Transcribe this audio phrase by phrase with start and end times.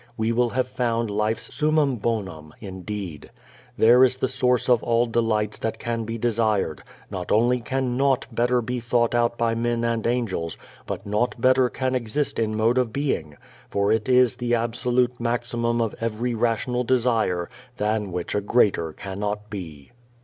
[0.17, 3.29] We will have found life's summum bonum indeed.
[3.77, 6.81] "There is the source of all delights that can be desired;
[7.11, 11.69] not only can nought better be thought out by men and angels, but nought better
[11.69, 13.37] can exist in mode of being!
[13.69, 17.47] For it is the absolute maximum of every rational desire,
[17.77, 19.91] than which a greater cannot be."